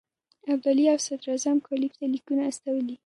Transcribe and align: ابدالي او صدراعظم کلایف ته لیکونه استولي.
ابدالي 0.51 0.85
او 0.93 0.99
صدراعظم 1.07 1.57
کلایف 1.67 1.93
ته 1.99 2.05
لیکونه 2.13 2.41
استولي. 2.49 2.95